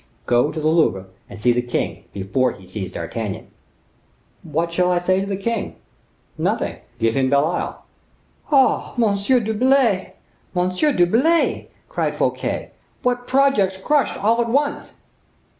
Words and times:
Go 0.25 0.51
to 0.51 0.59
the 0.59 0.67
Louvre, 0.67 1.05
and 1.29 1.39
see 1.39 1.51
the 1.51 1.61
king, 1.61 2.05
before 2.11 2.53
he 2.53 2.65
sees 2.65 2.91
D'Artagnan." 2.91 3.49
"What 4.41 4.71
shall 4.71 4.91
I 4.91 4.97
say 4.97 5.19
to 5.21 5.27
the 5.27 5.37
king?" 5.37 5.75
"Nothing; 6.39 6.77
give 6.97 7.13
him 7.15 7.29
Belle 7.29 7.45
Isle." 7.45 7.85
"Oh! 8.51 8.93
Monsieur 8.97 9.39
d'Herblay! 9.39 10.13
Monsieur 10.55 10.91
d'Herblay," 10.91 11.67
cried 11.87 12.15
Fouquet, 12.15 12.71
"what 13.03 13.27
projects 13.27 13.77
crushed 13.77 14.17
all 14.17 14.41
at 14.41 14.49
once!" 14.49 14.95